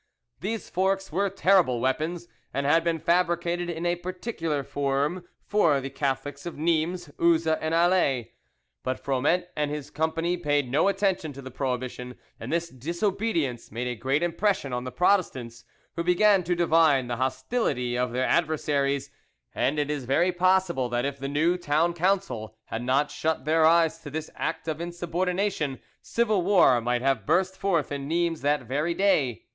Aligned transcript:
These 0.39 0.67
forks 0.67 1.11
were 1.11 1.29
terrible 1.29 1.79
weapons, 1.79 2.27
and 2.55 2.65
had 2.65 2.83
been 2.83 2.97
fabricated 2.97 3.69
in 3.69 3.85
a 3.85 3.95
particular 3.97 4.63
form 4.63 5.27
for 5.45 5.79
the 5.79 5.91
Catholics 5.91 6.47
of 6.47 6.57
Nimes, 6.57 7.09
Uzes, 7.19 7.59
and 7.61 7.75
Alais. 7.75 8.31
But 8.81 8.99
Froment 8.99 9.45
and 9.55 9.69
his 9.69 9.91
company 9.91 10.37
paid 10.37 10.71
no 10.71 10.87
attention 10.87 11.33
to 11.33 11.41
the 11.43 11.51
prohibition, 11.51 12.15
and 12.39 12.51
this 12.51 12.67
disobedience 12.69 13.71
made 13.71 13.85
a 13.85 13.93
great 13.93 14.23
impression 14.23 14.73
on 14.73 14.85
the 14.85 14.91
Protestants, 14.91 15.65
who 15.95 16.03
began 16.03 16.43
to 16.45 16.55
divine 16.55 17.05
the 17.05 17.17
hostility 17.17 17.95
of 17.95 18.11
their 18.11 18.25
adversaries, 18.25 19.11
and 19.53 19.77
it 19.77 19.91
is 19.91 20.05
very 20.05 20.31
possible 20.31 20.89
that 20.89 21.05
if 21.05 21.19
the 21.19 21.27
new 21.29 21.57
Town 21.57 21.93
Council 21.93 22.55
had 22.65 22.81
not 22.81 23.11
shut 23.11 23.45
their 23.45 23.67
eyes 23.67 23.99
to 23.99 24.09
this 24.09 24.31
act 24.35 24.67
of 24.67 24.81
insubordination, 24.81 25.79
civil 26.01 26.41
war 26.41 26.81
might 26.81 27.03
have 27.03 27.27
burst 27.27 27.55
forth 27.55 27.91
in 27.91 28.07
Nimes 28.07 28.41
that 28.41 28.63
very 28.63 28.95
day. 28.95 29.43